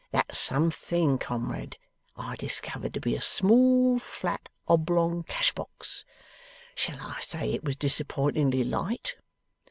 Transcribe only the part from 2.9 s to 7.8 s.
to be a small flat oblong cash box. Shall I say it was